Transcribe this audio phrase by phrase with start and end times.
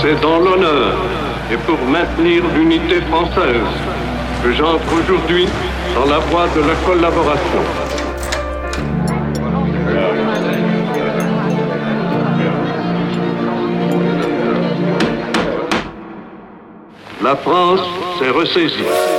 [0.00, 0.94] C'est dans l'honneur
[1.52, 3.66] et pour maintenir l'unité française
[4.44, 5.48] que j'entre aujourd'hui
[5.94, 7.62] dans la voie de la collaboration.
[17.20, 17.80] La France
[18.20, 19.17] s'est ressaisie.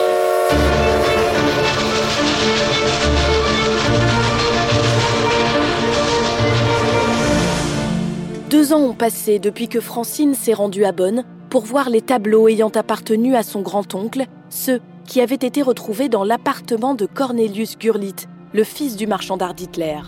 [8.59, 12.49] Deux ans ont passé depuis que Francine s'est rendue à Bonn pour voir les tableaux
[12.49, 18.27] ayant appartenu à son grand-oncle, ceux qui avaient été retrouvés dans l'appartement de Cornelius Gurlitt,
[18.51, 20.01] le fils du marchand d'art d'Hitler.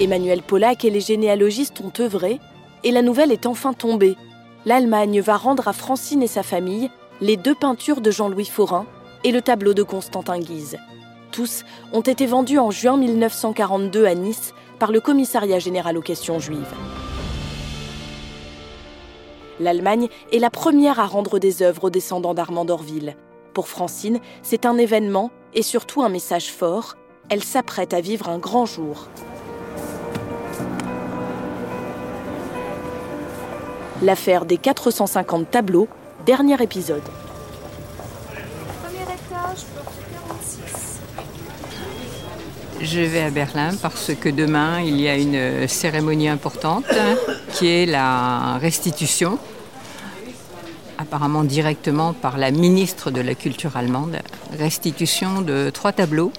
[0.00, 2.40] Emmanuel Pollack et les généalogistes ont œuvré,
[2.82, 4.16] et la nouvelle est enfin tombée.
[4.66, 8.84] L'Allemagne va rendre à Francine et sa famille les deux peintures de Jean-Louis Forain
[9.22, 10.76] et le tableau de Constantin Guise.
[11.30, 16.40] Tous ont été vendus en juin 1942 à Nice par le Commissariat général aux questions
[16.40, 16.74] juives.
[19.60, 23.16] L'Allemagne est la première à rendre des œuvres aux descendants d'Armand d'Orville.
[23.52, 26.96] Pour Francine, c'est un événement et surtout un message fort.
[27.28, 29.08] Elle s'apprête à vivre un grand jour.
[34.02, 35.88] L'affaire des 450 tableaux,
[36.26, 37.02] dernier épisode.
[42.80, 46.84] Je vais à Berlin parce que demain, il y a une cérémonie importante
[47.52, 49.38] qui est la restitution,
[50.98, 54.18] apparemment directement par la ministre de la Culture allemande,
[54.58, 56.32] restitution de trois tableaux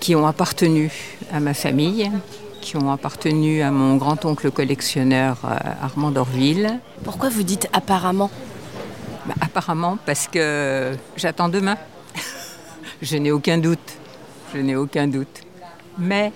[0.00, 0.90] qui ont appartenu
[1.32, 2.10] à ma famille,
[2.60, 6.78] qui ont appartenu à mon grand-oncle collectionneur euh, Armand d'Orville.
[7.04, 8.30] Pourquoi vous dites apparemment?
[9.26, 11.76] Bah, Apparemment parce que j'attends demain.
[13.02, 14.01] je n'ai aucun doute.
[14.54, 15.42] Je n'ai aucun doute.
[15.98, 16.32] Mais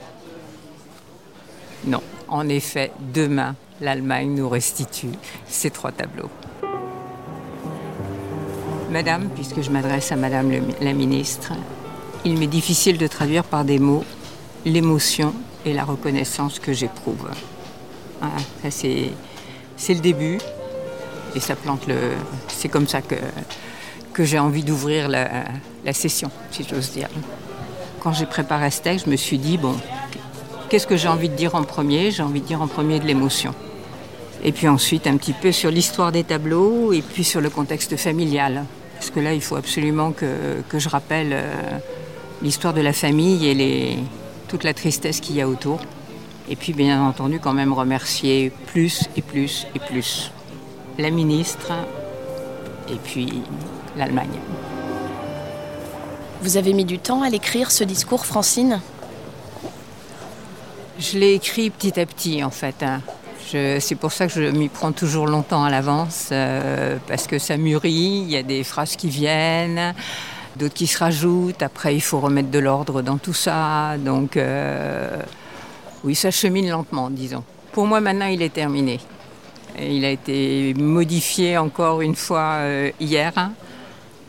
[1.87, 5.13] non, en effet, demain, l'Allemagne nous restitue
[5.47, 6.31] ces trois tableaux.
[8.91, 11.53] Madame, puisque je m'adresse à Madame la ministre,
[12.25, 14.05] il m'est difficile de traduire par des mots
[14.65, 17.29] l'émotion et la reconnaissance que j'éprouve.
[18.71, 19.11] c'est,
[19.89, 20.39] le début
[21.35, 22.13] et ça plante le.
[22.49, 23.17] C'est comme ça que,
[24.25, 27.11] j'ai envie d'ouvrir la session, si j'ose dire
[28.07, 29.75] quand j'ai préparé ce texte, je me suis dit, bon,
[30.69, 32.13] qu'est-ce que j'ai envie de dire en premier?
[32.13, 33.53] J'ai envie de dire en premier de l'émotion.
[34.45, 37.97] Et puis ensuite, un petit peu sur l'histoire des tableaux et puis sur le contexte
[37.97, 38.65] familial.
[38.95, 40.29] Parce que là, il faut absolument que,
[40.73, 41.53] je rappelle euh,
[42.43, 43.99] l'histoire de la famille et
[44.47, 45.81] toute la tristesse qu'il y a autour.
[46.49, 50.31] Et puis, bien entendu, quand même remercier plus et plus et plus
[50.97, 51.73] la ministre
[52.89, 53.43] et puis
[53.97, 54.39] l'Allemagne.
[56.43, 58.81] Vous avez mis du temps à l'écrire ce discours, Francine?
[60.99, 62.83] Je l'ai écrit petit à petit, en fait.
[62.83, 63.01] Hein.
[63.49, 67.57] C'est pour ça que je m'y prends toujours longtemps à l'avance, euh, parce que ça
[67.57, 69.95] mûrit, il y a des phrases qui viennent,
[70.57, 73.97] d'autres qui se rajoutent, après il faut remettre de l'ordre dans tout ça.
[73.99, 75.17] Donc euh,
[76.03, 77.45] oui, ça chemine lentement, disons.
[77.73, 78.99] Pour moi, maintenant, il est terminé.
[79.79, 83.33] il a été modifié encore une fois euh, hier.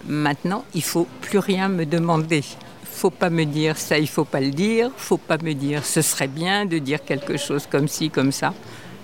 [0.06, 2.44] Maintenant, il faut plus rien me demander.
[2.84, 4.92] Faut pas me dire ça, il faut pas le dire.
[4.98, 8.54] Faut pas me dire ce serait bien de dire quelque chose comme ci, comme ça.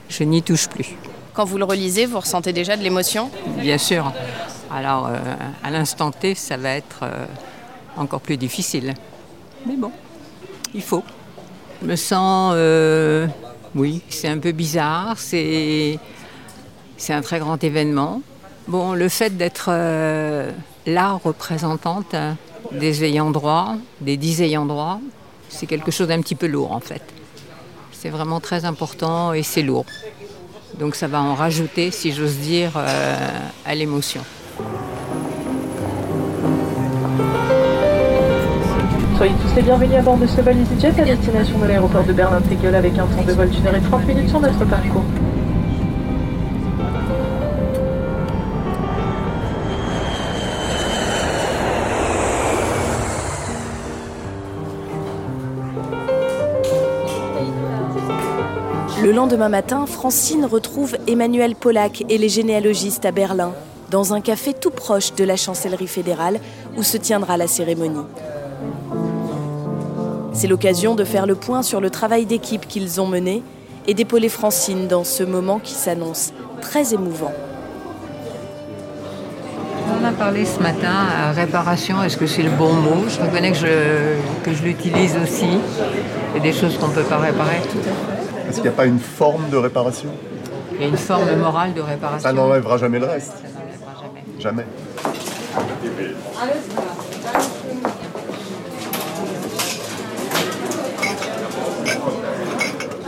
[0.09, 0.95] Je n'y touche plus.
[1.33, 3.31] Quand vous le relisez, vous ressentez déjà de l'émotion?
[3.57, 4.11] Bien sûr.
[4.71, 5.17] Alors, euh,
[5.63, 7.25] à l'instant T, ça va être euh,
[7.97, 8.93] encore plus difficile.
[9.65, 9.91] Mais bon,
[10.73, 11.03] il faut.
[11.81, 13.27] Je me sens, euh,
[13.75, 15.15] oui, c'est un peu bizarre.
[15.17, 15.99] C'est,
[16.97, 18.21] c'est un très grand événement.
[18.67, 19.69] Bon, le fait d'être
[20.85, 22.15] la représentante
[22.71, 24.99] des ayants droit, des dix ayants droit,
[25.49, 27.01] c'est quelque chose d'un petit peu lourd en fait.
[27.91, 29.85] C'est vraiment très important et c'est lourd.
[30.79, 33.15] Donc ça va en rajouter, si j'ose dire, euh,
[33.65, 34.21] à l'émotion.
[39.15, 42.13] Soyez tous les bienvenus à bord de ce vol EasyJet à destination de l'aéroport de
[42.13, 45.05] Berlin-Tegel avec un temps de vol d'une heure et 30 minutes sur notre parcours.
[59.03, 63.51] Le lendemain matin, Francine retrouve Emmanuel Pollack et les généalogistes à Berlin,
[63.91, 66.39] dans un café tout proche de la chancellerie fédérale
[66.77, 68.05] où se tiendra la cérémonie.
[70.31, 73.43] C'est l'occasion de faire le point sur le travail d'équipe qu'ils ont mené
[73.87, 77.33] et d'épauler Francine dans ce moment qui s'annonce très émouvant.
[80.01, 83.03] On a parlé ce matin à réparation, est-ce que c'est le bon mot?
[83.09, 85.43] Je reconnais que je, que je l'utilise aussi.
[85.43, 87.57] Il y a des choses qu'on ne peut pas réparer.
[88.53, 90.11] Est-ce qu'il n'y a pas une forme de réparation?
[90.73, 92.19] Il y a une forme morale de réparation.
[92.19, 93.31] Ça n'enlèvera jamais le reste.
[93.31, 94.23] Ça n'enlèvera jamais.
[94.39, 94.65] Jamais.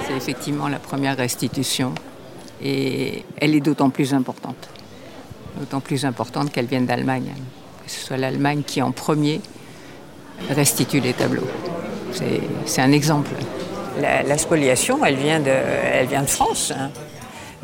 [0.08, 1.94] C'est effectivement la première restitution
[2.60, 4.70] et elle est d'autant plus importante.
[5.60, 7.34] D'autant plus importante qu'elle vienne d'Allemagne.
[7.86, 9.42] Que ce soit l'Allemagne qui en premier
[10.50, 11.48] restitue les tableaux.
[12.66, 13.30] C'est un exemple.
[14.02, 16.74] La, spoliation, elle vient de, elle vient de France.
[16.76, 16.92] hein.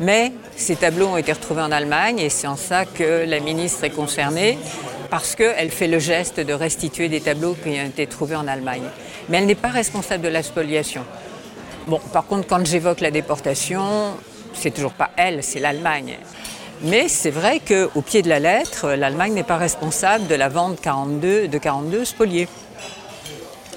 [0.00, 3.84] Mais ces tableaux ont été retrouvés en Allemagne et c'est en ça que la ministre
[3.84, 4.58] est concernée
[5.10, 8.82] parce qu'elle fait le geste de restituer des tableaux qui ont été trouvés en Allemagne.
[9.28, 11.02] Mais elle n'est pas responsable de la spoliation.
[11.86, 14.14] Bon, par contre, quand j'évoque la déportation,
[14.54, 16.16] c'est toujours pas elle, c'est l'Allemagne.
[16.82, 20.80] Mais c'est vrai qu'au pied de la lettre, l'Allemagne n'est pas responsable de la vente
[20.80, 22.48] 42, de 42 spoliés.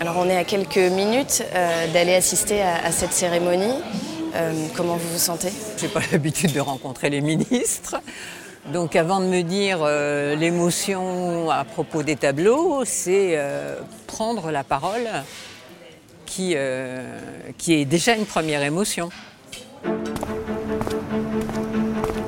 [0.02, 3.76] Alors on est à quelques minutes euh, d'aller assister à, à cette cérémonie.
[4.36, 5.52] Euh, comment vous vous sentez?
[5.78, 7.96] J'ai pas l'habitude de rencontrer les ministres.
[8.74, 13.76] Donc avant de me dire euh, l'émotion à propos des tableaux, c'est euh,
[14.08, 15.08] prendre la parole
[16.26, 17.04] qui, euh,
[17.58, 19.10] qui est déjà une première émotion.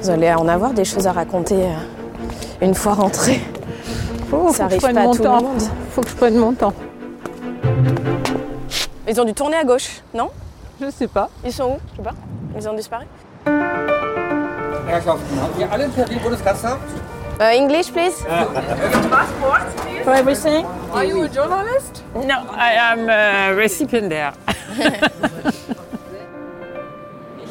[0.02, 1.74] Vous allez en avoir des choses à raconter euh,
[2.62, 3.42] une fois rentré.
[4.54, 5.62] Ça arrive pas à tout le monde.
[5.92, 6.74] Faut que je prenne mon temps.
[9.10, 10.30] Ils ont dû tourner à gauche, non?
[10.82, 11.30] Je sais pas.
[11.46, 11.78] Ils sont où?
[11.92, 12.14] Je sais pas.
[12.58, 13.06] Ils ont disparu
[14.88, 16.78] Herrschaften, haben wir alle einen Termin Bundeskanzler?
[17.40, 18.26] Euh, English, please.
[20.04, 20.66] For everything.
[20.94, 22.04] Are you a journalist?
[22.16, 24.34] No, I am a récipiendaire.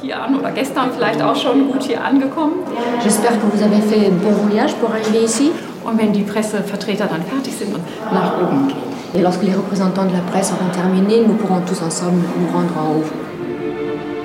[0.02, 2.64] hier an oder gestern vielleicht auch schon gut hier angekommen.
[3.02, 5.52] J'espère que vous avez fait un bon voyage pour arriver ici.
[5.84, 7.82] Und wenn die Pressevertreter dann fertig sind und
[8.12, 8.85] nach oben gehen.
[9.16, 12.76] Et lorsque les représentants de la presse auront terminé, nous pourrons tous ensemble nous rendre
[12.76, 13.04] en haut.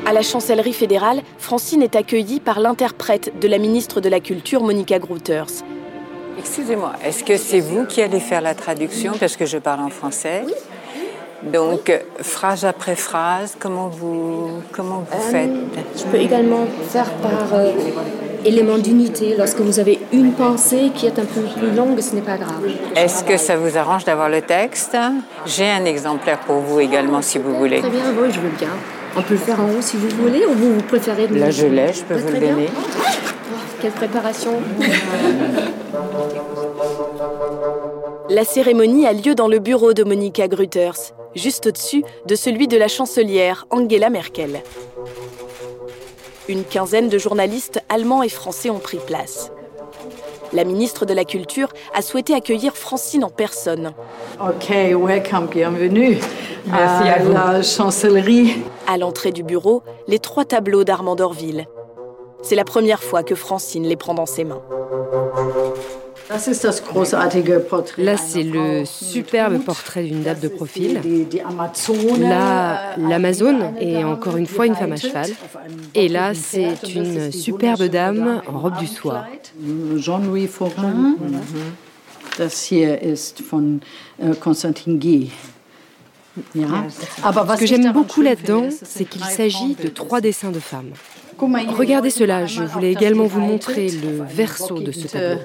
[0.05, 4.61] À la chancellerie fédérale, Francine est accueillie par l'interprète de la ministre de la Culture,
[4.61, 5.63] Monica Grouters.
[6.37, 9.89] Excusez-moi, est-ce que c'est vous qui allez faire la traduction parce que je parle en
[9.89, 10.43] français?
[11.43, 15.51] Donc, euh, phrase après phrase, comment vous, comment vous faites?
[15.95, 17.71] Je peux également faire par euh,
[18.45, 19.35] élément d'unité.
[19.37, 22.67] Lorsque vous avez une pensée qui est un peu plus longue, ce n'est pas grave.
[22.95, 24.97] Est-ce que ça vous arrange d'avoir le texte?
[25.45, 27.79] J'ai un exemplaire pour vous également si vous voulez.
[27.79, 28.69] Très bien, oui, je veux bien.
[29.15, 31.51] On peut le faire en haut si vous voulez, ou vous, vous préférez de Là,
[31.51, 32.69] je l'ai, je peux vous le donner.
[32.69, 34.51] Oh, quelle préparation
[38.29, 40.95] La cérémonie a lieu dans le bureau de Monica Grüters,
[41.35, 44.61] juste au-dessus de celui de la chancelière Angela Merkel.
[46.51, 49.53] Une quinzaine de journalistes allemands et français ont pris place.
[50.51, 53.93] La ministre de la Culture a souhaité accueillir Francine en personne.
[54.37, 56.17] Ok, welcome, bienvenue
[56.65, 57.31] Merci à vous.
[57.31, 58.55] la chancellerie.
[58.85, 61.67] À l'entrée du bureau, les trois tableaux d'Armand d'Orville.
[62.41, 64.61] C'est la première fois que Francine les prend dans ses mains.
[67.97, 71.01] Là, c'est le superbe portrait d'une dame de profil.
[72.19, 75.29] Là, äh, l'Amazone est encore une fois une femme à cheval.
[75.93, 79.25] Et là, c'est une superbe dame en robe du soir.
[79.97, 81.15] Jean-Louis Forain.
[82.37, 83.81] Das hier ist von
[84.39, 85.31] Konstantin Guy.
[86.55, 86.87] Ja.
[87.23, 90.93] Aber was Ce que j'aime beaucoup là-dedans, c'est qu'il s'agit de trois dessins de femmes.
[91.39, 95.39] Regardez cela, je voulais également vous montrer le verso de ce tableau.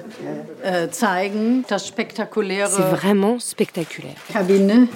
[2.69, 4.15] C'est vraiment spectaculaire.
[4.31, 4.87] Cabinet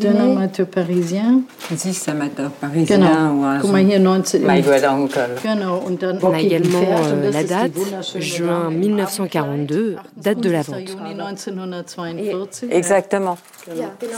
[0.00, 1.40] d'un amateur parisien.
[1.70, 4.42] Dix amateurs parisiens ou un Guck mal hier 19.
[4.42, 5.30] My good uncle.
[5.42, 7.72] Genau, und dann On a également euh, la date,
[8.18, 10.72] juin Dame im 1942, date de la 28.
[10.72, 10.88] vente.
[10.88, 12.68] Juni 1942.
[12.70, 13.38] Exactement.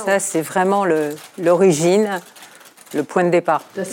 [0.04, 0.84] Ça, c'est vraiment
[1.38, 2.08] l'origine,
[2.94, 3.62] le point de départ.
[3.76, 3.88] Dass,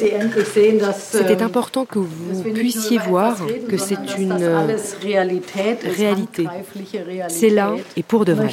[0.98, 3.38] C'était important que vous puissiez voir
[3.70, 4.78] que c'est une euh,
[5.98, 6.48] réalité.
[7.30, 8.50] C'est là et pour de vrai.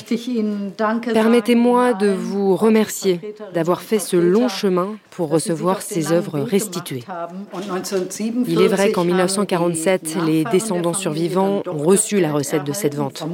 [1.12, 3.20] Permettez-moi de vous remercier
[3.54, 6.92] d'avoir fait ce long chemin pour recevoir ces œuvres restituées.
[6.92, 7.46] gemacht haben.
[7.52, 12.32] Und 1947 Il est vrai qu'en haben 1947, die les descendants survivants ont reçu la
[12.32, 13.24] recette de cette vente.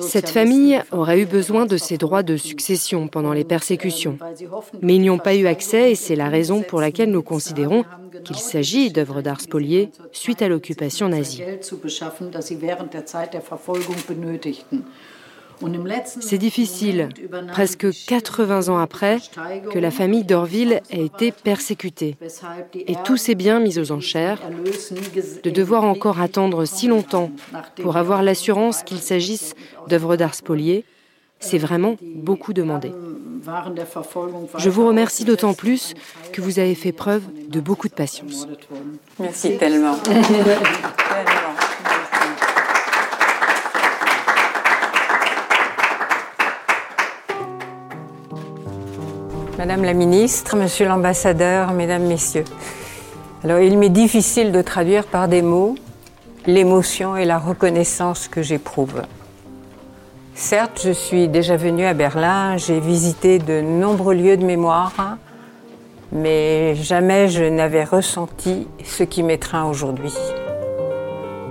[0.00, 4.18] Cette famille aurait eu besoin de ces droits de succession pendant les persécutions,
[4.82, 7.84] mais ils n'y ont pas eu accès et c'est la raison pour laquelle nous considérons
[8.24, 11.42] qu'il s'agit d'œuvres d'art spoliées suite à l'occupation nazie.
[16.20, 17.08] C'est difficile,
[17.52, 19.18] presque die 80 ans après,
[19.72, 22.16] que la famille d'Orville ait été persécutée
[22.74, 24.40] et tous ces biens mis aux enchères,
[25.42, 27.30] de devoir encore attendre si longtemps
[27.76, 29.54] pour avoir l'assurance qu'il s'agisse
[29.88, 30.84] d'œuvres d'art spoliées,
[31.40, 32.92] C'est vraiment beaucoup demandé.
[34.58, 35.94] Je vous remercie d'autant plus
[36.32, 38.48] que vous avez fait preuve de beaucoup de patience.
[39.18, 39.96] Merci tellement.
[49.58, 52.44] Madame la ministre, Monsieur l'ambassadeur, Mesdames, Messieurs.
[53.42, 55.76] Alors, il m'est difficile de traduire par des mots
[56.46, 59.02] l'émotion et la reconnaissance que j'éprouve.
[60.38, 65.16] Certes, je suis déjà venue à Berlin, j'ai visité de nombreux lieux de mémoire,
[66.12, 70.12] mais jamais je n'avais ressenti ce qui m'étreint aujourd'hui.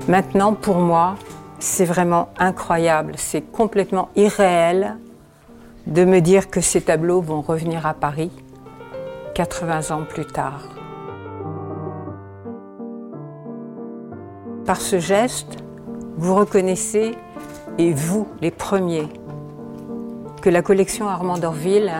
[0.08, 1.16] Maintenant, pour moi,
[1.58, 4.98] c'est vraiment incroyable, c'est complètement irréel
[5.88, 8.32] de me dire que ces tableaux vont revenir à Paris
[9.34, 10.62] 80 ans plus tard.
[14.64, 15.58] Par ce geste,
[16.18, 17.16] vous reconnaissez,
[17.78, 19.08] et vous les premiers,
[20.42, 21.92] que la collection Armand d'Orville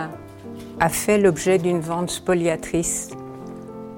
[0.80, 3.10] a fait l'objet d'une vente spoliatrice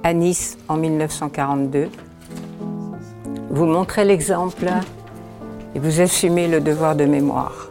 [0.02, 1.88] à Nice en 1942.
[3.50, 4.68] Vous montrez l'exemple
[5.74, 7.70] et vous assumez le devoir de mémoire.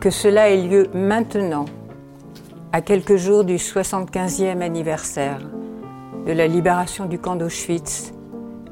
[0.00, 1.66] Que cela ait lieu maintenant,
[2.72, 5.40] à quelques jours du 75e anniversaire
[6.26, 8.12] de la libération du camp d'Auschwitz,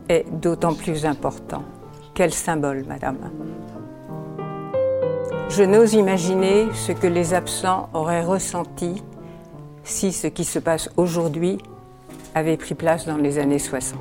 [0.08, 1.62] est d'autant plus important.
[2.14, 3.30] Quel symbole, Madame.
[5.48, 9.02] Je n'ose imaginer ce que les absents auraient ressenti
[9.82, 11.56] si ce qui se passe aujourd'hui
[12.34, 13.98] avait pris place dans les années 60.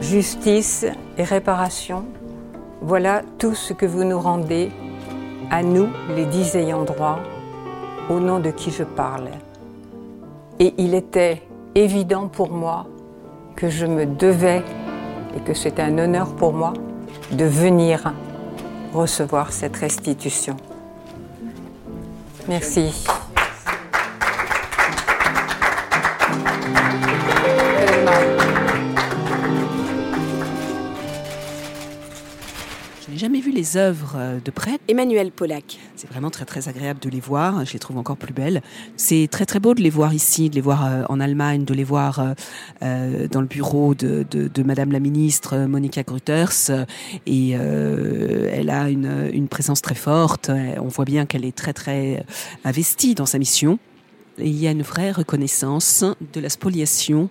[0.00, 0.86] Justice
[1.18, 2.04] et réparation,
[2.82, 4.70] voilà tout ce que vous nous rendez,
[5.50, 7.18] à nous, les dix ayants droit,
[8.08, 9.28] au nom de qui je parle.
[10.60, 11.42] Et il était
[11.74, 12.86] évident pour moi
[13.56, 14.62] que je me devais
[15.36, 16.72] et que c'était un honneur pour moi
[17.32, 18.12] de venir
[18.92, 20.56] recevoir cette restitution.
[22.48, 22.92] Merci.
[33.20, 34.78] Jamais vu les œuvres euh, de près.
[34.88, 35.78] Emmanuel Pollack.
[35.94, 37.66] C'est vraiment très très agréable de les voir.
[37.66, 38.62] Je les trouve encore plus belles.
[38.96, 41.74] C'est très très beau de les voir ici, de les voir euh, en Allemagne, de
[41.74, 42.34] les voir
[42.82, 46.70] euh, dans le bureau de, de, de Madame la ministre Monica Grütters.
[47.26, 50.50] Et elle a une, une présence très forte.
[50.78, 52.24] On voit bien qu'elle est très très
[52.64, 53.78] investie dans sa mission.
[54.38, 57.28] il y a une vraie reconnaissance de la spoliation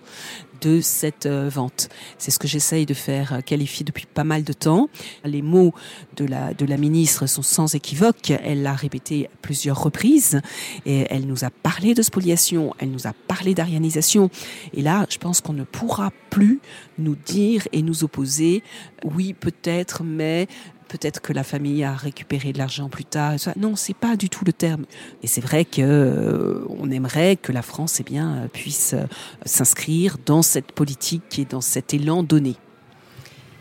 [0.60, 1.88] de cette euh, vente.
[2.18, 4.88] C'est ce que j'essaye de faire euh, qualifier depuis pas mal de temps.
[5.24, 5.72] Les mots
[6.16, 8.30] de la, de la ministre sont sans équivoque.
[8.44, 10.40] Elle l'a répété plusieurs reprises
[10.86, 14.30] et elle nous a parlé de spoliation, elle nous a parlé d'arianisation.
[14.74, 16.60] Et là, je pense qu'on ne pourra plus
[16.98, 18.62] nous dire et nous opposer,
[19.04, 20.46] oui, peut-être, mais
[20.90, 23.34] peut-être que la famille a récupéré de l'argent plus tard.
[23.56, 24.84] Non, c'est pas du tout le terme.
[25.22, 29.04] Et c'est vrai que euh, on aimerait que la France, eh bien, puisse euh,
[29.46, 32.56] s'inscrire dans cette politique et dans cet élan donné.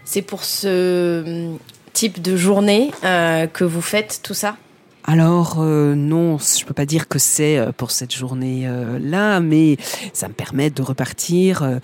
[0.06, 1.54] C'est pour ce
[1.94, 4.58] type de journée euh, que vous faites tout ça?
[5.06, 9.40] Alors euh, non, je peux pas dire que c'est euh, pour cette journée euh, là,
[9.40, 9.78] mais
[10.14, 11.80] ça me permet de repartir, euh,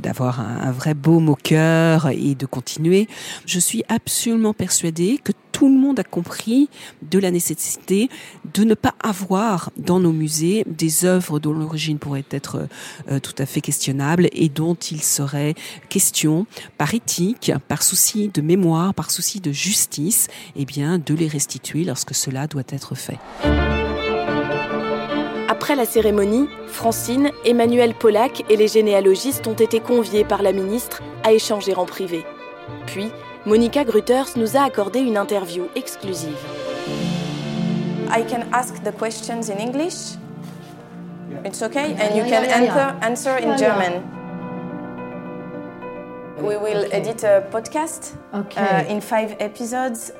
[0.00, 3.08] d'avoir un, un, vrai baume au cœur et de continuer.
[3.46, 6.68] Je suis absolument persuadée que tout le monde a compris
[7.00, 8.10] de la nécessité
[8.52, 12.68] de ne pas avoir dans nos musées des œuvres dont l'origine pourrait être
[13.10, 15.54] euh, tout à fait questionnable et dont il serait
[15.88, 16.46] question,
[16.76, 21.84] par éthique, par souci de mémoire, par souci de justice, eh bien, de les restituer
[21.84, 23.18] lorsque cela doit être fait.
[25.48, 31.02] Après la cérémonie, Francine, Emmanuel Pollack et les généalogistes ont été conviés par la ministre
[31.24, 32.24] à échanger en privé.
[32.86, 33.10] Puis,
[33.46, 36.36] Monica Grütters nous a accordé une interview exclusive.
[38.10, 40.16] I can ask the questions in English.
[41.44, 44.02] It's okay, and you can answer, answer in German.
[46.40, 50.12] We will edit a podcast uh, in five episodes.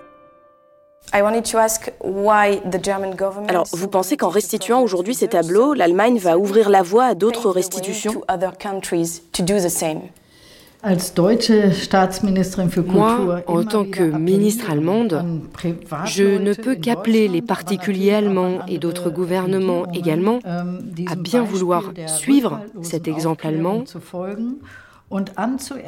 [3.49, 7.51] Alors, vous pensez qu'en restituant aujourd'hui ces tableaux, l'Allemagne va ouvrir la voie à d'autres
[7.51, 10.01] restitutions to other countries to do the same.
[10.83, 15.25] Als deutsche Staatsministerin für Kultur, Moi, en tant que ministre allemande,
[16.05, 20.79] je ne peux qu'appeler les particuliers allemands et d'autres gouvernements également ähm,
[21.11, 23.83] à bien vouloir suivre cet exemple allemand.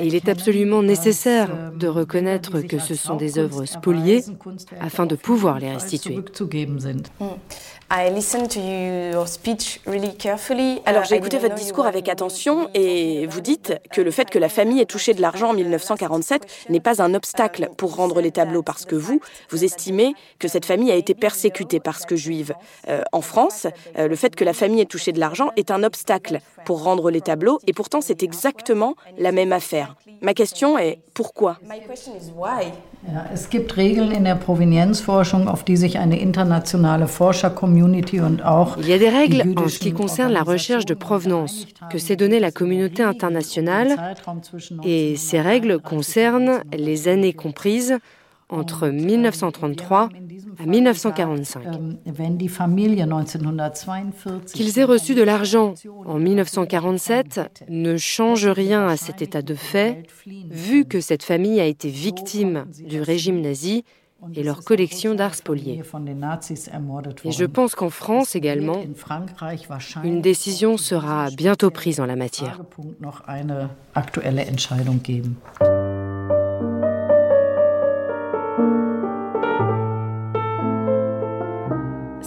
[0.01, 4.25] Il est absolument nécessaire de reconnaître que ce sont des œuvres spoliées
[4.81, 6.15] afin de pouvoir les restituer.
[6.15, 7.11] zurückzugeben sind.
[7.21, 7.37] Mm.
[7.91, 8.25] Alors
[11.05, 14.81] j'ai écouté votre discours avec attention et vous dites que le fait que la famille
[14.81, 18.85] ait touché de l'argent en 1947 n'est pas un obstacle pour rendre les tableaux parce
[18.85, 22.53] que vous, vous estimez que cette famille a été persécutée parce que juive.
[22.89, 25.83] Euh, en France, euh, le fait que la famille ait touché de l'argent est un
[25.83, 29.97] obstacle pour rendre les tableaux et pourtant c'est exactement la même affaire.
[30.21, 31.59] Ma question est pourquoi?
[33.07, 38.77] Ja, es gibt Regeln in der Provenienzforschung, auf die sich eine internationale Forschercommunity und auch
[38.77, 42.17] Il y a des règles en ce qui concerne la recherche de provenance que s'est
[42.17, 43.95] donnée la communauté internationale.
[44.85, 47.97] et ces règles concernent les années comprises
[48.49, 50.09] entre 1933
[50.59, 51.63] à 1945.
[54.53, 55.75] Qu'ils aient reçu de l'argent
[56.07, 61.67] en 1947 ne change rien à cet état de fait, vu que cette famille a
[61.67, 63.85] été victime du régime nazi
[64.35, 65.81] et leur collection d'art spoliés.
[67.25, 68.83] Et je pense qu'en France également,
[70.03, 72.61] une décision sera bientôt prise en la matière.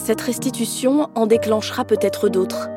[0.03, 2.69] Cette restitution en déclenchera peut-être d'autres.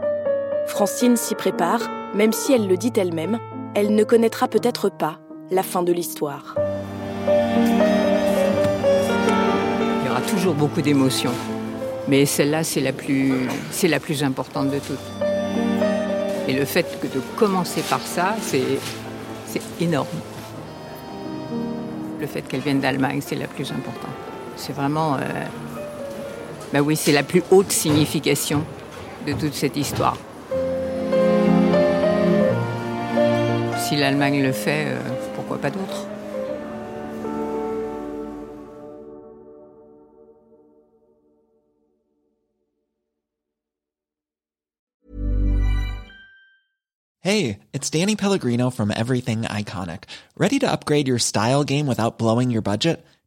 [0.67, 1.81] Francine s'y prépare,
[2.15, 3.39] même si elle le dit elle-même,
[3.75, 6.55] elle ne connaîtra peut-être pas la fin de l'histoire.
[10.03, 11.33] Il y aura toujours beaucoup d'émotions,
[12.09, 14.99] mais celle-là, c'est la, plus, c'est la plus importante de toutes.
[16.47, 18.61] Et le fait que de commencer par ça, c'est,
[19.81, 20.09] énorme.
[22.21, 24.13] Le fait qu'elle vienne d'Allemagne, c'est la plus importante.
[24.57, 25.15] C'est vraiment...
[25.15, 25.21] Euh,
[26.75, 28.65] ben oui, c'est la plus haute signification
[29.29, 30.19] de toute cette histoire.
[33.79, 34.99] Si l'Allemagne le fait, euh,
[35.37, 36.09] pourquoi pas d'autres?
[47.21, 50.05] Hey, it's Danny Pellegrino from Everything Iconic.
[50.37, 53.05] Ready to upgrade your style game without blowing your budget?